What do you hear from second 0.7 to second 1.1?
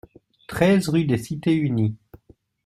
rue